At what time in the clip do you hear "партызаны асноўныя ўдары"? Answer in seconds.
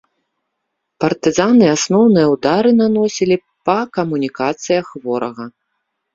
1.03-2.69